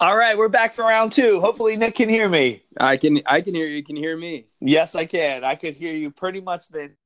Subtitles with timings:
[0.00, 1.40] All right, we're back for round two.
[1.40, 2.62] Hopefully, Nick can hear me.
[2.78, 3.76] I can I can hear you.
[3.76, 4.46] You can hear me.
[4.60, 5.44] Yes, I can.
[5.44, 6.96] I could hear you pretty much then.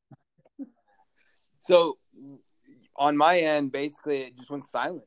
[1.60, 1.98] So
[2.96, 5.04] on my end, basically, it just went silent.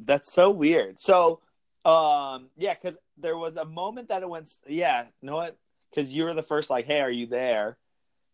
[0.00, 1.00] That's so weird.
[1.00, 1.40] So,
[1.84, 4.48] um, yeah, because there was a moment that it went.
[4.66, 5.58] Yeah, you know what?
[5.90, 7.76] Because you were the first, like, "Hey, are you there?"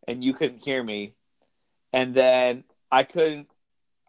[0.07, 1.15] And you couldn't hear me,
[1.93, 3.49] and then I couldn't.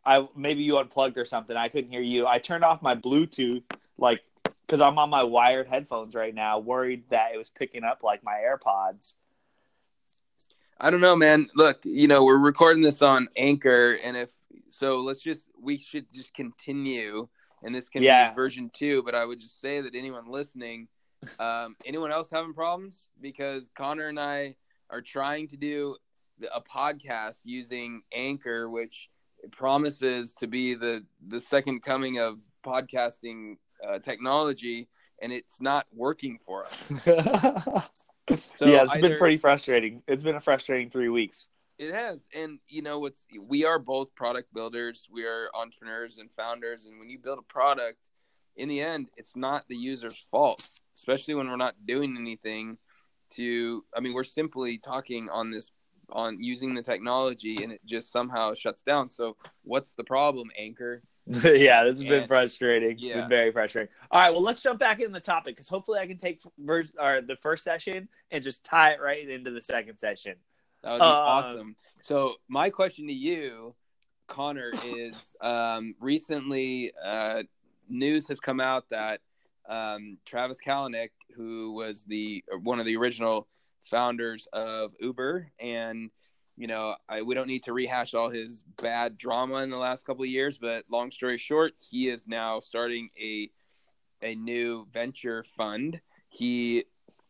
[0.06, 1.56] I maybe you unplugged or something.
[1.56, 2.28] I couldn't hear you.
[2.28, 3.64] I turned off my Bluetooth,
[3.98, 4.22] like,
[4.66, 8.24] because I'm on my wired headphones right now, worried that it was picking up like
[8.24, 9.16] my AirPods.
[10.80, 11.50] I don't know, man.
[11.56, 14.32] Look, you know, we're recording this on Anchor, and if
[14.70, 17.28] so, let's just we should just continue,
[17.64, 18.30] and this can Yeah.
[18.30, 19.04] be version two.
[19.04, 20.88] But I would just say that anyone listening,
[21.40, 24.56] um, anyone else having problems, because Connor and I
[24.90, 25.98] are trying to do
[26.54, 29.10] a podcast using Anchor, which
[29.52, 34.88] promises to be the the second coming of podcasting uh, technology,
[35.22, 37.90] and it's not working for us.
[38.56, 40.04] So yeah, it's been pretty frustrating.
[40.08, 41.50] It's been a frustrating three weeks.
[41.78, 45.08] It has, and you know what's we are both product builders.
[45.12, 48.10] We are entrepreneurs and founders, and when you build a product,
[48.56, 50.68] in the end, it's not the user's fault.
[50.94, 52.78] Especially when we're not doing anything
[53.32, 53.84] to.
[53.96, 55.72] I mean, we're simply talking on this
[56.12, 59.10] on using the technology, and it just somehow shuts down.
[59.10, 61.04] So, what's the problem, Anchor?
[61.28, 62.92] yeah, this has been And- frustrating.
[62.92, 63.22] It's yeah.
[63.22, 63.94] been very frustrating.
[64.10, 66.96] All right, well, let's jump back in the topic because hopefully I can take vers-
[67.00, 70.36] or the first session and just tie it right into the second session.
[70.84, 71.76] That would be Um, awesome.
[72.02, 73.76] So my question to you,
[74.28, 77.44] Connor, is um, recently uh,
[77.90, 79.22] news has come out that
[79.68, 83.48] um, Travis Kalanick, who was the one of the original
[83.90, 86.10] founders of Uber, and
[86.58, 90.06] you know I, we don't need to rehash all his bad drama in the last
[90.06, 93.50] couple of years, but long story short, he is now starting a
[94.22, 96.02] a new venture fund.
[96.30, 96.86] He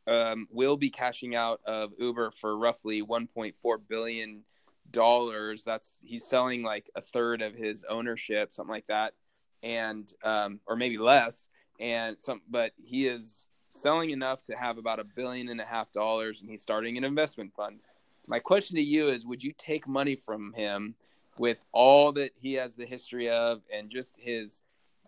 [0.08, 3.54] um, will be cashing out of Uber for roughly 1.4
[3.88, 4.44] billion
[4.92, 5.64] dollars.
[5.64, 9.14] That's he's selling like a third of his ownership, something like that,
[9.62, 11.48] and um, or maybe less.
[11.80, 13.49] And some, but he is
[13.82, 17.04] selling enough to have about a billion and a half dollars, and he's starting an
[17.04, 17.80] investment fund.
[18.28, 20.96] My question to you is: Would you take money from him
[21.38, 24.62] with all that he has the history of, and just his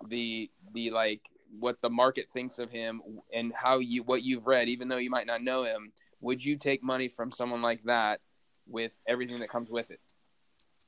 [0.08, 1.22] the the like
[1.60, 3.02] what the market thinks of him
[3.34, 6.56] and how you what you've read, even though you might not know him, would you
[6.56, 8.22] take money from someone like that
[8.68, 10.00] with everything that comes with it?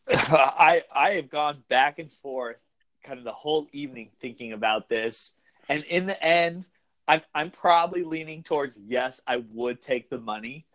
[0.09, 2.63] I I have gone back and forth
[3.03, 5.33] kind of the whole evening thinking about this,
[5.69, 6.67] and in the end,
[7.07, 10.65] I'm I'm probably leaning towards yes, I would take the money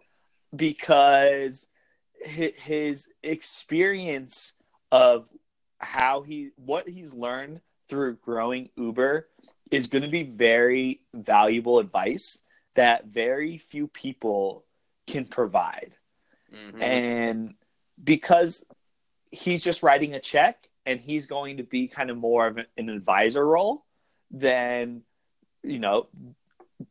[0.55, 1.69] because
[2.27, 4.55] hi- his experience
[4.91, 5.29] of
[5.79, 9.29] how he what he's learned through growing Uber
[9.71, 12.43] is going to be very valuable advice
[12.75, 14.65] that very few people
[15.07, 15.95] can provide
[16.53, 16.83] Mhm.
[16.83, 17.55] and
[18.03, 18.65] because
[19.31, 22.89] he's just writing a check and he's going to be kind of more of an
[22.89, 23.85] advisor role
[24.31, 25.03] then
[25.63, 26.09] you know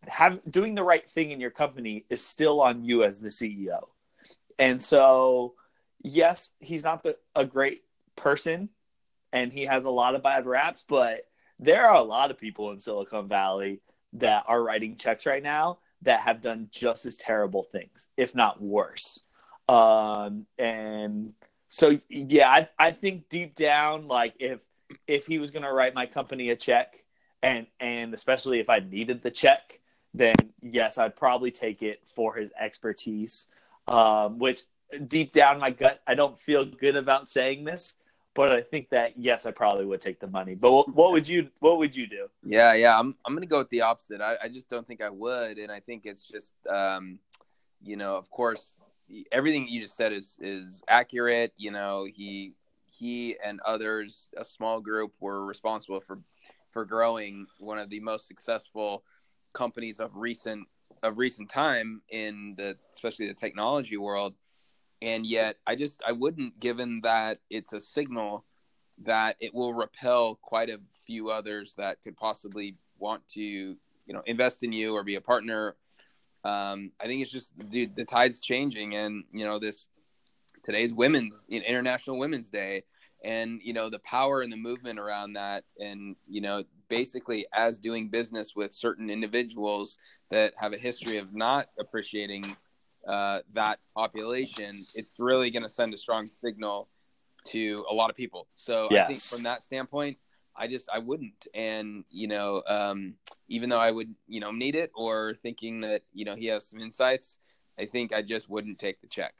[0.07, 3.81] have doing the right thing in your company is still on you as the CEO
[4.59, 5.53] and so
[6.03, 7.83] yes he's not the, a great
[8.15, 8.69] person
[9.31, 11.21] and he has a lot of bad raps but
[11.59, 13.81] there are a lot of people in Silicon Valley
[14.13, 18.61] that are writing checks right now that have done just as terrible things if not
[18.61, 19.23] worse.
[19.69, 21.33] Um and
[21.69, 24.61] so yeah I, I think deep down like if
[25.07, 27.03] if he was going to write my company a check
[27.43, 29.79] and and especially if i needed the check
[30.13, 33.47] then yes i'd probably take it for his expertise
[33.87, 34.61] um which
[35.07, 37.95] deep down my gut i don't feel good about saying this
[38.33, 41.27] but i think that yes i probably would take the money but what, what would
[41.27, 42.97] you what would you do Yeah, yeah.
[42.97, 44.21] I'm I'm gonna go with the opposite.
[44.21, 47.19] I, I just don't think I would, and I think it's just um,
[47.81, 48.75] you know, of course,
[49.31, 51.53] everything you just said is is accurate.
[51.57, 52.53] You know, he
[52.85, 56.19] he and others, a small group, were responsible for
[56.77, 59.03] for growing one of the most successful
[59.51, 60.67] companies of recent
[61.01, 64.35] of recent time in the especially the technology world.
[65.01, 68.45] And yet, I just I wouldn't, given that it's a signal
[69.05, 74.21] that it will repel quite a few others that could possibly want to you know
[74.27, 75.75] invest in you or be a partner
[76.43, 79.85] um, i think it's just dude the tide's changing and you know this
[80.63, 82.83] today's women's international women's day
[83.23, 87.79] and you know the power and the movement around that and you know basically as
[87.79, 89.97] doing business with certain individuals
[90.29, 92.55] that have a history of not appreciating
[93.07, 96.87] uh, that population it's really going to send a strong signal
[97.45, 100.17] to a lot of people so i think from that standpoint
[100.57, 103.13] I just I wouldn't, and you know, um,
[103.47, 106.67] even though I would you know need it or thinking that you know he has
[106.67, 107.37] some insights,
[107.79, 109.35] I think I just wouldn't take the check.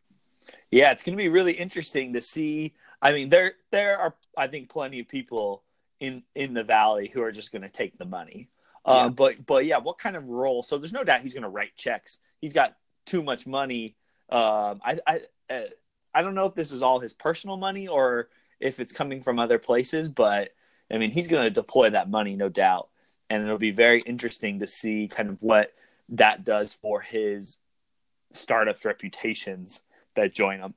[0.72, 2.74] Yeah, it's going to be really interesting to see.
[3.02, 5.64] I mean, there there are I think plenty of people
[6.00, 8.50] in in the valley who are just going to take the money.
[8.86, 9.10] Uh, yeah.
[9.10, 10.64] But but yeah, what kind of role?
[10.64, 12.20] So there's no doubt he's going to write checks.
[12.40, 13.96] He's got too much money.
[14.30, 15.62] Um, I I uh,
[16.14, 18.30] I don't know if this is all his personal money or
[18.60, 20.52] if it's coming from other places, but
[20.92, 22.90] I mean he's going to deploy that money, no doubt,
[23.30, 25.74] and it'll be very interesting to see kind of what
[26.10, 27.60] that does for his
[28.32, 29.82] startups' reputations
[30.16, 30.74] that join him.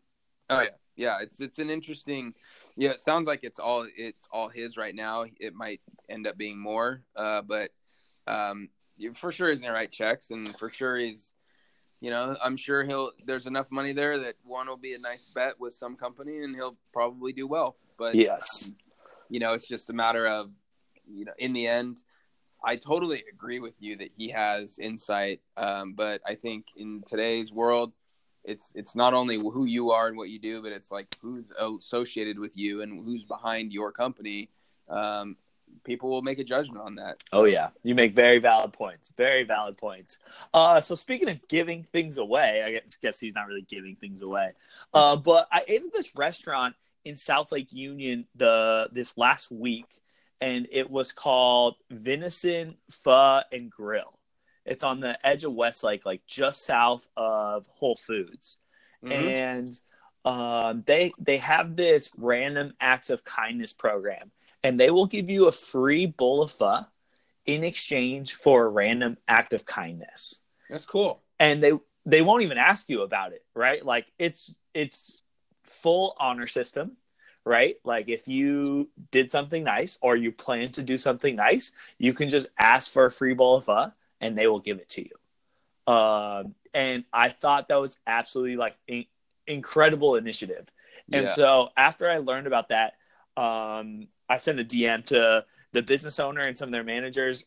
[0.48, 1.18] Oh yeah, yeah.
[1.20, 2.34] It's it's an interesting.
[2.76, 5.24] Yeah, it sounds like it's all it's all his right now.
[5.38, 7.70] It might end up being more, uh, but
[8.26, 8.68] um,
[9.14, 11.34] for sure he's gonna write checks, and for sure he's,
[12.00, 13.12] you know, I'm sure he'll.
[13.24, 16.54] There's enough money there that one will be a nice bet with some company, and
[16.54, 17.76] he'll probably do well.
[17.98, 18.76] But yes, um,
[19.28, 20.50] you know, it's just a matter of,
[21.06, 22.02] you know, in the end.
[22.62, 27.50] I totally agree with you that he has insight, um, but I think in today's
[27.50, 27.92] world,
[28.44, 31.52] it's it's not only who you are and what you do, but it's like who's
[31.52, 34.48] associated with you and who's behind your company.
[34.88, 35.36] Um,
[35.84, 37.22] people will make a judgment on that.
[37.28, 37.40] So.
[37.40, 39.12] Oh yeah, you make very valid points.
[39.16, 40.20] Very valid points.
[40.52, 44.52] Uh, so speaking of giving things away, I guess he's not really giving things away.
[44.92, 49.86] Uh, but I ate at this restaurant in South Lake Union the this last week,
[50.40, 54.18] and it was called Venison Pho and Grill.
[54.64, 58.58] It's on the edge of Westlake, like just south of Whole Foods,
[59.04, 59.12] mm-hmm.
[59.12, 59.80] and
[60.24, 64.30] um, they they have this random acts of kindness program,
[64.62, 66.84] and they will give you a free bowl of pho
[67.46, 70.42] in exchange for a random act of kindness.
[70.68, 71.22] That's cool.
[71.38, 71.72] And they
[72.04, 73.84] they won't even ask you about it, right?
[73.84, 75.16] Like it's it's
[75.64, 76.96] full honor system,
[77.44, 77.76] right?
[77.84, 82.28] Like if you did something nice or you plan to do something nice, you can
[82.28, 85.92] just ask for a free bowl of pho and they will give it to you.
[85.92, 89.06] Um, and I thought that was absolutely like in-
[89.46, 90.68] incredible initiative.
[91.12, 91.32] And yeah.
[91.32, 92.94] so after I learned about that,
[93.36, 97.44] um, I sent a DM to the business owner and some of their managers,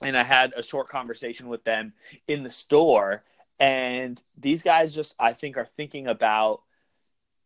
[0.00, 1.92] and I had a short conversation with them
[2.28, 3.24] in the store.
[3.58, 6.62] And these guys just, I think, are thinking about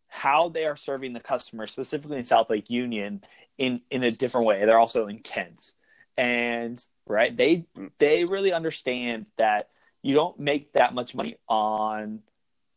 [0.08, 3.22] how they are serving the customer, specifically in South Lake Union,
[3.58, 4.64] in in a different way.
[4.64, 5.72] They're also in Kent,
[6.16, 7.36] and right?
[7.36, 7.66] They
[7.98, 9.70] they really understand that
[10.02, 12.20] you don't make that much money on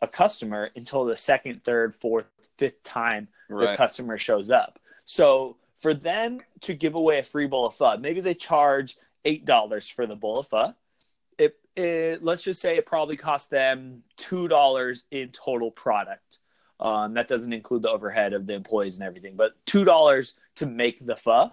[0.01, 2.25] a customer until the second, third, fourth,
[2.57, 3.71] fifth time right.
[3.71, 4.80] the customer shows up.
[5.06, 9.45] So for them to give away a free bowl of pho, maybe they charge eight
[9.45, 10.74] dollars for the bowl of pho.
[11.38, 16.39] It, it, let's just say it probably cost them two dollars in total product.
[16.80, 20.65] Um, that doesn't include the overhead of the employees and everything, but two dollars to
[20.65, 21.51] make the pho,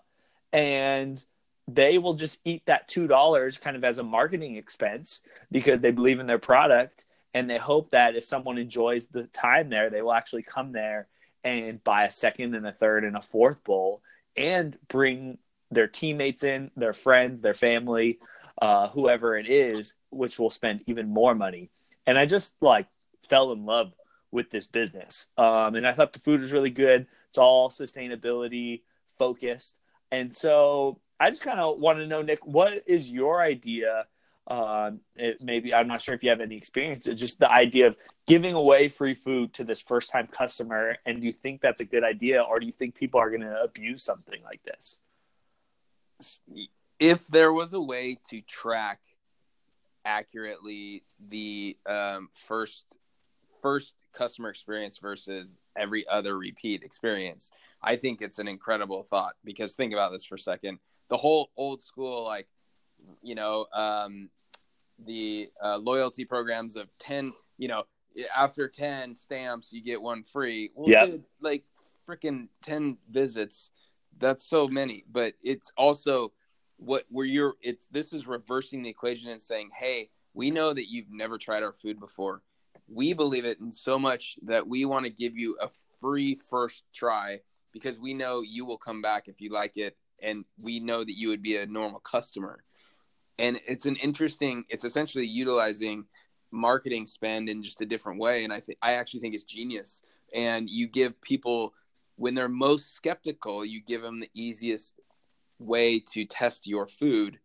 [0.53, 1.23] and
[1.69, 5.91] they will just eat that two dollars kind of as a marketing expense because they
[5.91, 10.01] believe in their product and they hope that if someone enjoys the time there, they
[10.01, 11.09] will actually come there
[11.45, 14.01] and buy a second and a third and a fourth bowl
[14.37, 15.39] and bring
[15.71, 18.19] their teammates in, their friends, their family,
[18.63, 21.71] uh, whoever it is, which will spend even more money.
[22.07, 22.87] And I just like
[23.29, 23.93] fell in love
[24.31, 25.29] with this business.
[25.37, 27.07] Um, and I thought the food was really good.
[27.29, 28.83] It's all sustainability
[29.19, 29.79] focused.
[30.11, 34.07] And so I just kind of want to know, Nick, what is your idea?
[34.47, 37.07] Uh, it, maybe I'm not sure if you have any experience.
[37.07, 37.97] It's just the idea of
[38.27, 40.97] giving away free food to this first time customer.
[41.05, 43.43] And do you think that's a good idea, or do you think people are going
[43.43, 44.99] to abuse something like this?
[46.99, 49.01] If there was a way to track
[50.05, 52.85] accurately the um, first
[53.63, 57.51] first customer experience versus every other repeat experience,
[57.83, 59.35] I think it's an incredible thought.
[59.45, 62.49] Because think about this for a second the whole old school like
[63.23, 64.29] you know um,
[65.05, 67.85] the uh, loyalty programs of 10 you know
[68.35, 70.71] after 10 stamps you get one free.
[70.75, 71.07] Well yep.
[71.07, 71.65] dude, like
[72.09, 73.73] freaking 10 visits
[74.19, 75.05] that's so many.
[75.11, 76.33] But it's also
[76.79, 80.91] what where you're it's this is reversing the equation and saying hey we know that
[80.91, 82.43] you've never tried our food before.
[82.89, 85.69] We believe it in so much that we want to give you a
[86.01, 87.41] free first try
[87.73, 91.17] because we know you will come back if you like it and we know that
[91.17, 92.63] you would be a normal customer.
[93.39, 96.05] And it's an interesting it's essentially utilizing
[96.51, 98.45] marketing spend in just a different way.
[98.45, 100.03] And i think i actually think it's genius.
[100.35, 101.75] And you give people
[102.17, 104.95] when they're most skeptical you give them the easiest
[105.59, 107.39] way to test your food.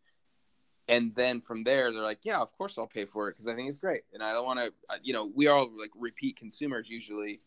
[0.88, 3.56] And then from there they're like yeah of course i'll pay for it because i
[3.56, 4.04] think it's great.
[4.14, 7.42] And i don't want to uh, you know we are all like repeat consumers usually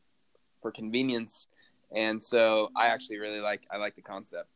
[0.60, 1.46] for convenience.
[1.94, 4.53] And so i actually really like i like the concept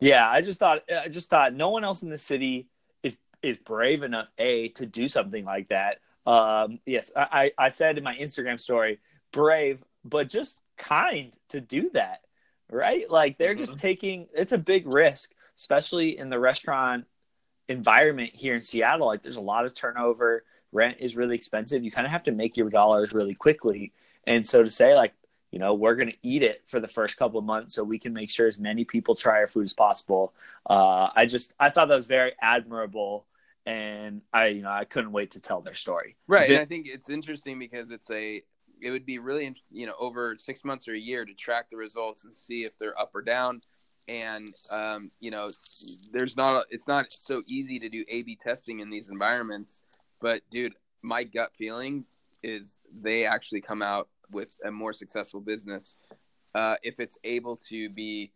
[0.00, 2.68] Yeah, I just thought I just thought no one else in the city
[3.02, 5.98] is is brave enough a to do something like that.
[6.26, 9.00] Um, yes, I, I said in my Instagram story,
[9.32, 12.20] brave, but just kind to do that,
[12.70, 13.10] right?
[13.10, 13.58] Like they're mm-hmm.
[13.58, 17.04] just taking it's a big risk, especially in the restaurant
[17.68, 19.06] environment here in Seattle.
[19.06, 21.84] Like there's a lot of turnover, rent is really expensive.
[21.84, 23.92] You kind of have to make your dollars really quickly.
[24.26, 25.12] And so to say like
[25.50, 27.98] you know we're going to eat it for the first couple of months so we
[27.98, 30.32] can make sure as many people try our food as possible.
[30.68, 33.26] Uh, i just i thought that was very admirable
[33.66, 36.16] and i you know i couldn't wait to tell their story.
[36.26, 38.42] Right and i think it's interesting because it's a
[38.80, 41.76] it would be really you know over six months or a year to track the
[41.76, 43.60] results and see if they're up or down.
[44.08, 45.50] And um, you know
[46.10, 49.82] there's not it's not so easy to do a b testing in these environments
[50.20, 52.04] but dude my gut feeling
[52.42, 55.98] is they actually come out with a more successful business
[56.54, 58.32] uh, if it's able to be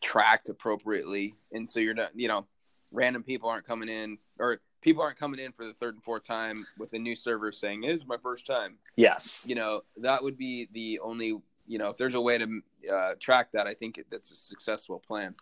[0.00, 2.46] tracked appropriately, and so you're not, you know,
[2.92, 6.24] random people aren't coming in or people aren't coming in for the third and fourth
[6.24, 8.76] time with a new server saying it is my first time.
[8.96, 12.62] Yes, you know that would be the only, you know, if there's a way to
[12.92, 15.34] uh, track that, I think that's a successful plan.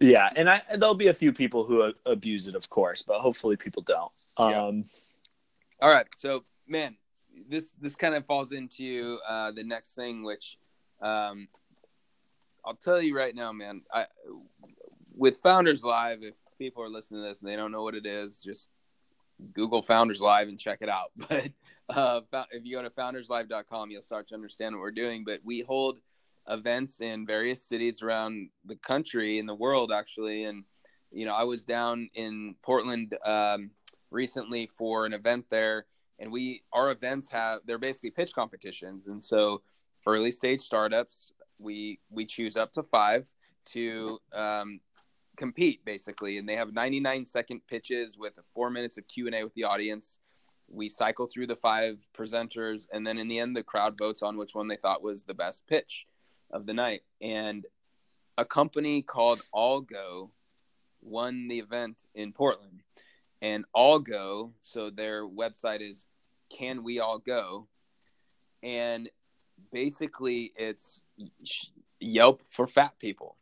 [0.00, 3.56] Yeah, and I there'll be a few people who abuse it, of course, but hopefully
[3.56, 4.12] people don't.
[4.36, 4.82] Um, yeah.
[5.82, 6.96] All right, so man,
[7.48, 10.58] this this kind of falls into uh, the next thing, which
[11.00, 11.48] um,
[12.64, 13.82] I'll tell you right now, man.
[13.92, 14.06] I
[15.14, 18.06] with Founders Live, if people are listening to this and they don't know what it
[18.06, 18.68] is, just
[19.52, 21.12] Google Founders Live and check it out.
[21.88, 25.22] But uh, if you go to founderslive.com, you'll start to understand what we're doing.
[25.24, 25.98] But we hold
[26.48, 30.44] events in various cities around the country, in the world, actually.
[30.44, 30.64] And
[31.12, 33.70] you know, I was down in Portland um,
[34.10, 35.86] recently for an event there
[36.18, 39.06] and we our events have they're basically pitch competitions.
[39.08, 39.62] And so
[40.06, 43.30] early stage startups we we choose up to five
[43.72, 44.80] to um,
[45.36, 46.38] compete basically.
[46.38, 50.20] And they have 99 second pitches with four minutes of q&a with the audience.
[50.68, 52.86] We cycle through the five presenters.
[52.92, 55.34] And then in the end the crowd votes on which one they thought was the
[55.34, 56.06] best pitch
[56.50, 57.02] of the night.
[57.20, 57.66] And
[58.38, 60.30] a company called AllGo
[61.02, 62.82] won the event in portland
[63.42, 66.06] and AllGo So their website is
[66.50, 67.68] Can We All Go?
[68.62, 69.08] And
[69.72, 71.02] basically, it's
[72.00, 73.36] Yelp for fat people.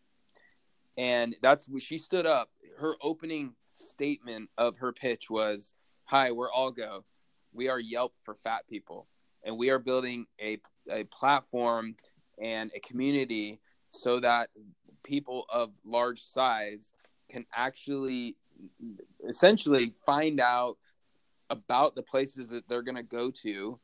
[0.96, 2.50] And that's when she stood up.
[2.78, 5.74] Her opening statement of her pitch was
[6.04, 7.04] Hi, we're AllGo
[7.52, 9.06] We are Yelp for fat people.
[9.44, 10.58] And we are building a,
[10.90, 11.96] a platform
[12.42, 13.60] and a community
[13.90, 14.50] so that
[15.02, 16.92] people of large size
[17.30, 18.36] can actually
[19.28, 20.76] essentially find out
[21.50, 23.78] about the places that they're going to go to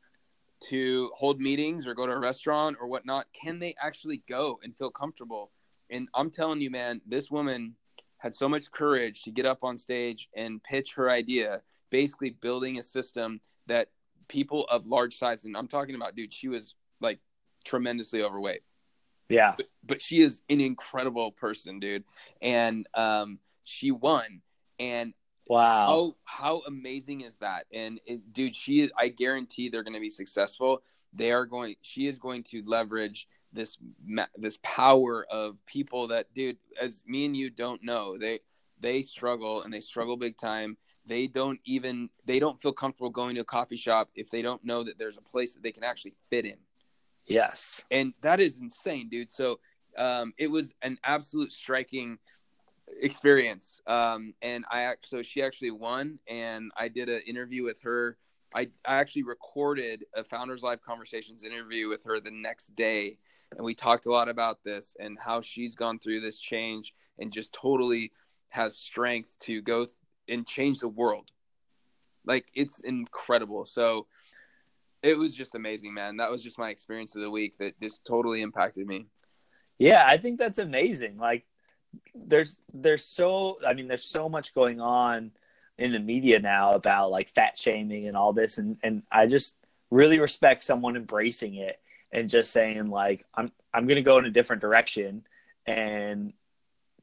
[0.69, 4.75] to hold meetings or go to a restaurant or whatnot can they actually go and
[4.75, 5.51] feel comfortable?
[5.89, 7.75] And i'm telling you man this woman
[8.17, 12.79] had so much courage to get up on stage and pitch her idea basically building
[12.79, 13.89] a system that
[14.27, 17.19] people of large size and i'm talking about dude she was like
[17.63, 18.61] tremendously overweight.
[19.29, 19.53] Yeah.
[19.57, 22.03] But, but she is an incredible person dude.
[22.41, 24.41] And um, she won
[24.79, 25.13] and
[25.47, 27.65] wow, how how amazing is that?
[27.73, 28.91] And it, dude, she is.
[28.97, 30.83] I guarantee they're going to be successful.
[31.13, 31.75] They are going.
[31.81, 33.77] She is going to leverage this
[34.37, 38.17] this power of people that, dude, as me and you don't know.
[38.17, 38.39] They
[38.79, 40.77] they struggle and they struggle big time.
[41.05, 44.63] They don't even they don't feel comfortable going to a coffee shop if they don't
[44.63, 46.57] know that there's a place that they can actually fit in.
[47.25, 49.31] Yes, and that is insane, dude.
[49.31, 49.59] So
[49.97, 52.17] um, it was an absolute striking
[52.99, 53.81] experience.
[53.87, 58.17] Um, and I so she actually won, and I did an interview with her.
[58.53, 63.17] I, I actually recorded a Founders Live Conversations interview with her the next day,
[63.55, 67.31] and we talked a lot about this and how she's gone through this change and
[67.31, 68.11] just totally
[68.49, 69.95] has strength to go th-
[70.27, 71.31] and change the world.
[72.25, 73.65] Like it's incredible.
[73.65, 74.07] So
[75.01, 76.17] it was just amazing, man.
[76.17, 79.07] That was just my experience of the week that just totally impacted me.
[79.79, 81.17] Yeah, I think that's amazing.
[81.17, 81.45] Like
[82.15, 85.31] there's there's so I mean there's so much going on
[85.77, 89.57] in the media now about like fat shaming and all this and and I just
[89.89, 91.79] really respect someone embracing it
[92.11, 95.25] and just saying like I'm I'm going to go in a different direction
[95.65, 96.33] and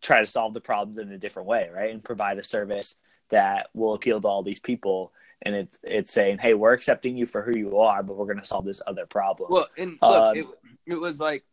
[0.01, 1.93] try to solve the problems in a different way, right?
[1.93, 2.97] And provide a service
[3.31, 7.27] that will appeal to all these people and it's it's saying, "Hey, we're accepting you
[7.27, 10.37] for who you are, but we're going to solve this other problem." Well, and look,
[10.37, 10.47] um, it,
[10.87, 11.45] it was like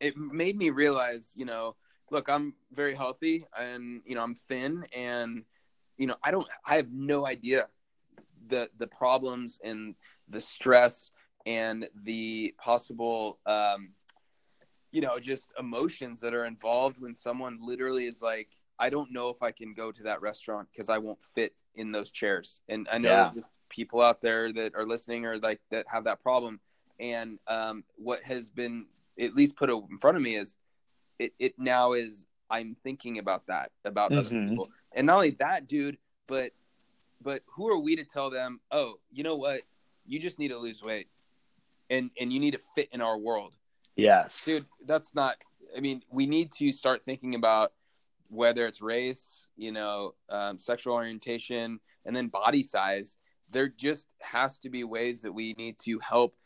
[0.00, 1.76] it made me realize, you know,
[2.10, 5.44] look, I'm very healthy and you know I'm thin and
[5.96, 7.68] you know I don't I have no idea
[8.48, 9.94] the the problems and
[10.28, 11.12] the stress
[11.46, 13.90] and the possible um,
[14.92, 18.48] you know, just emotions that are involved when someone literally is like,
[18.78, 21.92] I don't know if I can go to that restaurant because I won't fit in
[21.92, 22.62] those chairs.
[22.68, 23.32] And I know Yeah.
[23.68, 26.60] people out there that are listening or like that have that problem.
[26.98, 28.86] And um, what has been
[29.20, 30.56] at least put in front of me is
[31.18, 34.48] it, it now is I'm thinking about that about other Mhm.
[34.48, 34.70] people.
[34.92, 36.52] And not only that, dude, but
[37.20, 39.60] but who are we to tell them, oh, you know what?
[40.06, 41.08] You just need to lose weight.
[41.90, 43.56] And and you need to fit in our world
[43.96, 44.44] Yes.
[44.44, 45.42] dude that's not
[45.76, 47.72] i mean we need to start thinking about
[48.28, 53.16] whether it's race you know um, sexual orientation and then body size
[53.50, 56.36] there just has to be ways that we need to help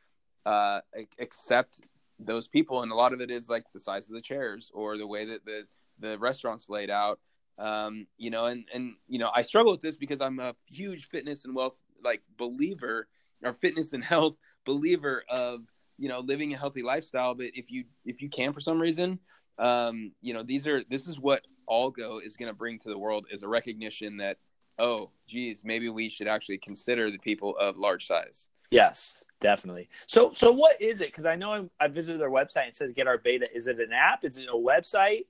[0.47, 0.81] uh,
[1.19, 1.81] accept
[2.25, 4.97] those people and a lot of it is like the size of the chairs or
[4.97, 5.65] the way that the
[5.99, 7.21] the restaurants laid out.
[7.59, 11.05] Um, you know and and you know i struggle with this because i'm a huge
[11.05, 13.09] fitness and wealth like believer
[13.45, 15.61] or fitness and health believer of
[15.99, 17.35] you know living a healthy lifestyle.
[17.35, 19.19] But if you if you can for some reason
[19.59, 22.99] um you know these are this is what AllGo is going to bring to the
[22.99, 24.39] world is a recognition that
[24.79, 28.49] oh geez maybe we should actually consider the people of large size.
[28.71, 29.91] Yes, definitely.
[30.07, 31.09] So, so what is it?
[31.09, 33.55] Because I know I, I visited their website and it says get our beta.
[33.55, 34.25] Is it an app?
[34.25, 35.25] Is it a website?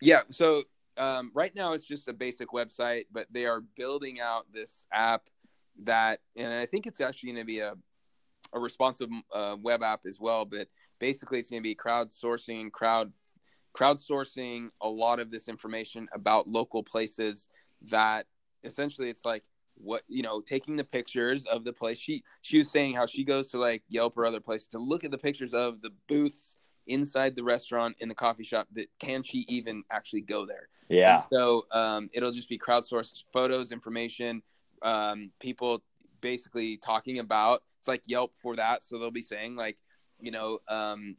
[0.00, 0.62] yeah so
[0.98, 5.28] um, right now it's just a basic website but they are building out this app
[5.82, 7.74] that and i think it's actually going to be a
[8.52, 10.68] a responsive uh, web app as well but
[11.00, 13.12] basically it's going to be crowdsourcing crowd
[13.74, 17.48] crowdsourcing a lot of this information about local places
[17.82, 18.26] that
[18.64, 19.42] essentially it's like
[19.76, 23.22] what you know taking the pictures of the place she she was saying how she
[23.24, 26.56] goes to like yelp or other places to look at the pictures of the booths
[26.86, 31.14] inside the restaurant in the coffee shop that can she even actually go there Yeah.
[31.16, 34.42] and so um, it'll just be crowdsourced photos, information,
[34.82, 35.82] um, people
[36.20, 37.62] basically talking about.
[37.80, 39.78] It's like Yelp for that, so they'll be saying like,
[40.20, 41.16] you know, um,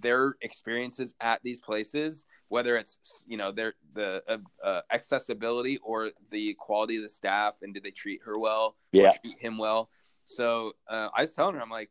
[0.00, 6.10] their experiences at these places, whether it's you know their the uh, uh, accessibility or
[6.30, 8.76] the quality of the staff, and did they treat her well?
[8.92, 9.08] Yeah.
[9.08, 9.90] or treat him well.
[10.24, 11.90] So uh, I was telling her, I'm like,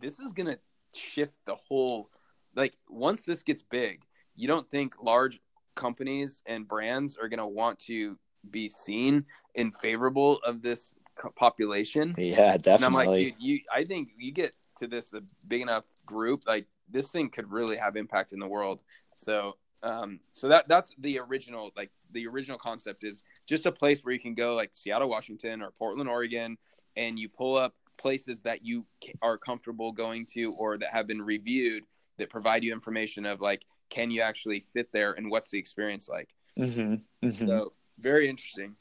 [0.00, 0.58] this is gonna
[0.94, 2.10] shift the whole.
[2.54, 4.02] Like once this gets big,
[4.34, 5.40] you don't think large
[5.76, 8.18] companies and brands are going to want to
[8.50, 10.94] be seen in favorable of this
[11.36, 12.14] population.
[12.18, 12.74] Yeah, definitely.
[12.74, 16.42] And I'm like, dude, you, I think you get to this a big enough group,
[16.46, 18.80] like this thing could really have impact in the world.
[19.14, 24.04] So, um, so that that's the original, like the original concept is just a place
[24.04, 26.56] where you can go, like Seattle, Washington, or Portland, Oregon,
[26.96, 28.84] and you pull up places that you
[29.22, 31.84] are comfortable going to or that have been reviewed
[32.18, 36.08] that provide you information of like, can you actually fit there and what's the experience
[36.08, 36.28] like?
[36.58, 37.46] Mhm, mhm.
[37.46, 38.76] So very interesting.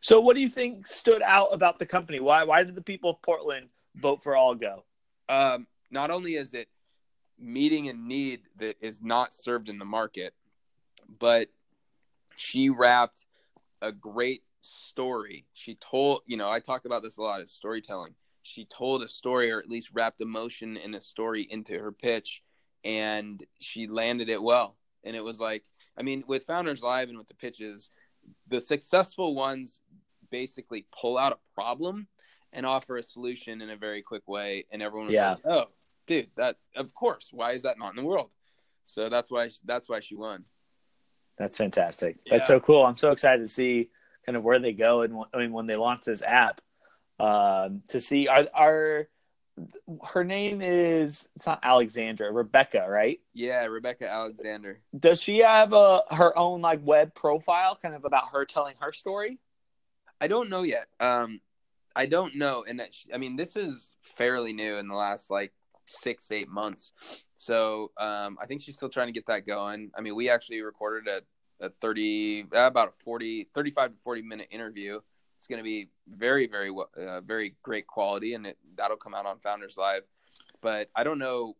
[0.00, 2.20] So, what do you think stood out about the company?
[2.20, 4.82] Why why did the people of Portland vote for AllGo?
[5.28, 6.68] um, not only is it
[7.38, 10.34] meeting a need that is not served in the market,
[11.18, 11.48] but
[12.36, 13.26] she wrapped
[13.80, 15.46] a great story.
[15.52, 18.14] She told, you know, I talk about this a lot as storytelling.
[18.42, 22.42] She told a story, or at least wrapped emotion and a story into her pitch,
[22.84, 24.76] and she landed it well.
[25.04, 25.64] And it was like,
[25.96, 27.90] I mean, with Founders Live and with the pitches,
[28.48, 29.80] the successful ones
[30.30, 32.08] basically pull out a problem
[32.52, 35.32] and offer a solution in a very quick way, and everyone was Yeah.
[35.34, 35.70] like, "Oh,
[36.08, 37.30] dude, that of course.
[37.32, 38.30] Why is that not in the world?"
[38.82, 40.44] So that's why that's why she won.
[41.38, 42.16] That's fantastic.
[42.24, 42.38] Yeah.
[42.38, 42.84] That's so cool.
[42.84, 43.90] I'm so excited to see
[44.26, 46.60] kind of where they go and I mean when they launch this app
[47.20, 49.08] um, to see are are
[50.04, 53.20] her name is it's not Alexandra Rebecca right?
[53.34, 54.80] Yeah, Rebecca Alexander.
[54.98, 58.92] Does she have a her own like web profile kind of about her telling her
[58.92, 59.38] story?
[60.20, 60.88] I don't know yet.
[60.98, 61.40] Um,
[61.94, 65.52] I don't know, and that I mean, this is fairly new in the last like
[65.88, 66.92] six eight months.
[67.36, 69.90] So um, I think she's still trying to get that going.
[69.96, 71.08] I mean, we actually recorded
[71.60, 75.00] a, a 30 uh, about a 40 35 to 40 minute interview.
[75.36, 79.14] It's going to be very very well- uh, very great quality, and it, that'll come
[79.14, 80.02] out on Founders Live.
[80.60, 81.56] But I don't know,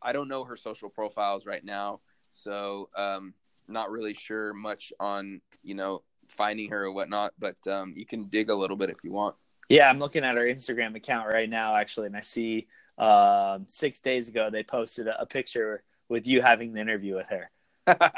[0.00, 2.00] I don't know her social profiles right now,
[2.32, 3.34] so um,
[3.68, 7.34] not really sure much on you know finding her or whatnot.
[7.38, 9.36] But um, you can dig a little bit if you want.
[9.68, 12.66] Yeah, I'm looking at her Instagram account right now actually, and I see
[12.98, 17.26] um, six days ago they posted a, a picture with you having the interview with
[17.28, 17.50] her.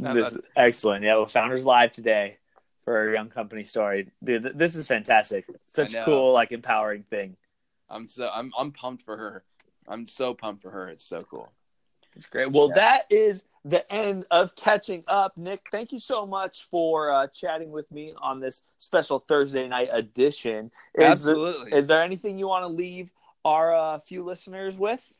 [0.00, 1.04] This is excellent.
[1.04, 2.38] Yeah, well, Founders Live today
[2.84, 4.08] for a young company story.
[4.22, 5.44] Dude, th- this is fantastic.
[5.66, 7.36] Such cool, like empowering thing.
[7.90, 9.42] I'm so I'm I'm pumped for her.
[9.88, 10.88] I'm so pumped for her.
[10.88, 11.50] It's so cool.
[12.14, 12.52] It's great.
[12.52, 12.74] Well, Yeah.
[12.76, 15.36] that is the end of catching up.
[15.36, 19.88] Nick, thank you so much for uh, chatting with me on this special Thursday night
[19.90, 20.70] edition.
[20.94, 21.72] Is, there- Absolutely.
[21.72, 23.10] is there anything you want to leave
[23.48, 25.12] our uh, few listeners with?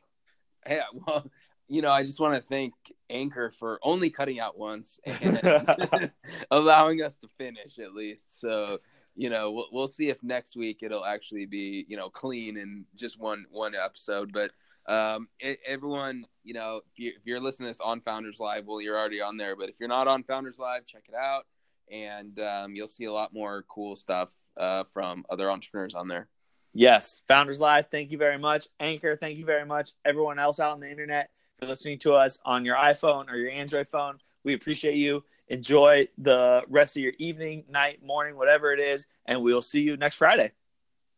[0.69, 0.83] yeah.
[1.07, 1.31] Well,
[1.71, 2.73] you know, I just want to thank
[3.11, 6.11] Anchor for only cutting out once and
[6.51, 8.41] allowing us to finish at least.
[8.41, 8.79] So,
[9.15, 12.87] you know, we'll, we'll see if next week it'll actually be, you know, clean and
[12.95, 14.33] just one one episode.
[14.33, 14.53] But
[14.91, 18.65] um, it, everyone, you know, if, you, if you're listening to this on Founders Live,
[18.67, 19.55] well, you're already on there.
[19.55, 21.45] But if you're not on Founders Live, check it out,
[21.93, 26.29] and um, you'll see a lot more cool stuff uh, from other entrepreneurs on there.
[26.73, 28.69] Yes, Founders Live, thank you very much.
[28.79, 29.93] Anchor, thank you very much.
[30.05, 33.51] Everyone else out on the internet for listening to us on your iPhone or your
[33.51, 34.19] Android phone.
[34.45, 35.25] We appreciate you.
[35.49, 39.97] Enjoy the rest of your evening, night, morning, whatever it is, and we'll see you
[39.97, 40.53] next Friday.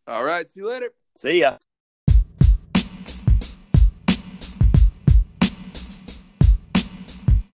[0.06, 0.90] All right, see you later.
[1.16, 1.58] See ya.